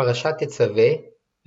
[0.00, 0.90] פרשת תצווה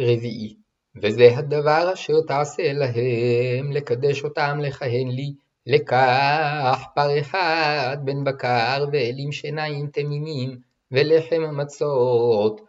[0.02, 0.56] רביעי
[1.02, 5.34] וזה הדבר אשר תעשה להם לקדש אותם לכהן לי
[5.68, 10.58] לקח פר אחד בן בקר ואלים שיניים תמימים
[10.92, 12.62] ולחם מצות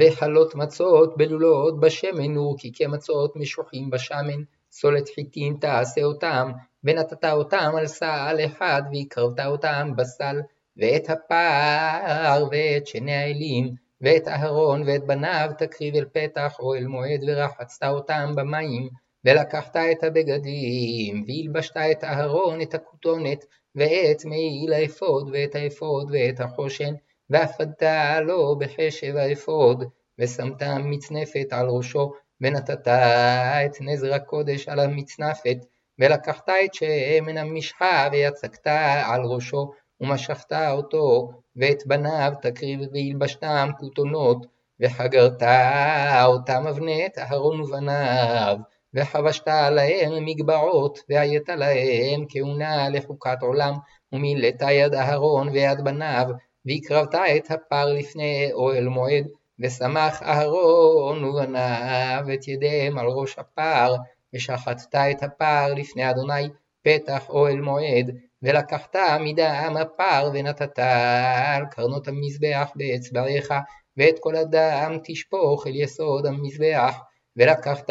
[0.00, 6.52] וחלות מצות בלולות בשמן ורקיקי מצות משוחים בשמן סולת חיטים תעשה אותם
[6.84, 10.36] ונתת אותם על סל אחד והקרבת אותם בסל
[10.76, 17.86] ואת הפר ואת שני האילים ואת אהרון ואת בניו תקריב אל פתח אוהל מועד ורחצת
[17.86, 18.88] אותם במים
[19.24, 26.94] ולקחת את הבגדים והלבשת את אהרון את הכותונת ואת מעיל האפוד ואת האפוד ואת החושן
[27.30, 27.82] ואפדת
[28.22, 29.84] לו בחשב האפוד
[30.18, 35.56] ושמת מצנפת על ראשו ונתת את נזר הקודש על המצנפת
[35.98, 38.66] ולקחת את שמן המשחה ויצקת
[39.06, 44.46] על ראשו ומשכת אותו, ואת בניו תקריב והלבשתם כותונות,
[44.80, 45.42] וחגרת
[46.24, 48.56] אותם אבנת אהרון ובניו,
[48.94, 53.74] וחבשת עליהם מגבעות, והיית להם כהונה לחוקת עולם,
[54.12, 56.26] ומילאת יד אהרון ויד בניו,
[56.66, 59.26] והקרבת את הפר לפני אוהל מועד,
[59.60, 63.94] ושמח אהרון ובניו את ידיהם על ראש הפר,
[64.34, 66.48] ושחטת את הפר לפני אדוני
[66.82, 73.54] פתח אוהל מועד, ולקחת מדם הפר ונתת על קרנות המזבח באצבעיך,
[73.96, 76.94] ואת כל הדם תשפוך אל יסוד המזבח,
[77.36, 77.90] ולקחת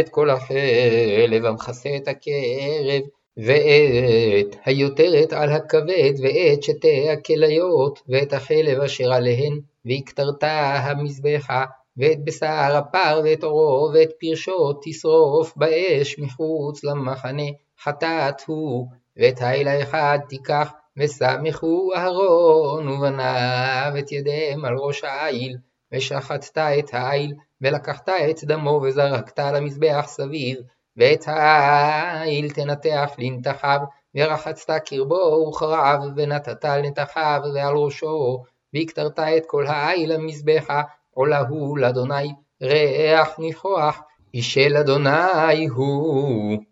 [0.00, 3.02] את כל החלב המכסה את הקרב,
[3.36, 11.64] ואת היותרת על הכבד, ואת שתי הכליות, ואת החלב אשר עליהן, והקטרת המזבחה,
[11.96, 17.42] ואת בשר הפר ואת עורו, ואת פרשו תשרוף באש מחוץ למחנה,
[17.82, 25.56] חטאת הוא, ואת העיל האחד תיקח, וסמכו אהרון ובניו את ידיהם על ראש העיל,
[25.92, 30.58] ושחטת את העיל, ולקחת את דמו וזרקת על המזבח סביב,
[30.96, 33.78] ואת העיל תנתח לנתחיו,
[34.14, 38.42] ורחצת קרבו וכרעיו, ונתת על נתחיו ועל ראשו,
[38.74, 40.82] והקטרת את כל העיל למזבחה,
[41.14, 44.00] עולה הוא לאדוני, ריח ניחוח,
[44.34, 46.71] אישל אדוני הוא.